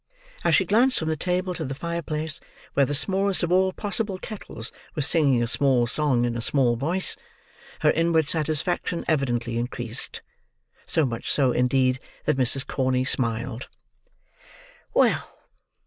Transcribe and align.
As 0.43 0.55
she 0.55 0.65
glanced 0.65 0.97
from 0.97 1.09
the 1.09 1.15
table 1.15 1.53
to 1.53 1.63
the 1.63 1.75
fireplace, 1.75 2.39
where 2.73 2.87
the 2.87 2.95
smallest 2.95 3.43
of 3.43 3.51
all 3.51 3.71
possible 3.71 4.17
kettles 4.17 4.71
was 4.95 5.05
singing 5.05 5.43
a 5.43 5.47
small 5.47 5.85
song 5.85 6.25
in 6.25 6.35
a 6.35 6.41
small 6.41 6.75
voice, 6.75 7.15
her 7.81 7.91
inward 7.91 8.25
satisfaction 8.25 9.05
evidently 9.07 9.59
increased,—so 9.59 11.05
much 11.05 11.31
so, 11.31 11.51
indeed, 11.51 11.99
that 12.25 12.35
Mrs. 12.37 12.65
Corney 12.65 13.05
smiled. 13.05 13.67
"Well!" 14.95 15.29